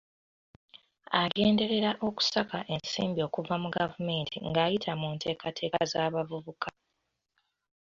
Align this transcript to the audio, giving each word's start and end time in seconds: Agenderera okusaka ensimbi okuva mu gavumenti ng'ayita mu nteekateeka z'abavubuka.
Agenderera 1.21 1.91
okusaka 2.07 2.57
ensimbi 2.73 3.19
okuva 3.27 3.55
mu 3.63 3.69
gavumenti 3.77 4.37
ng'ayita 4.47 4.91
mu 4.99 5.07
nteekateeka 5.15 5.79
z'abavubuka. 5.91 6.69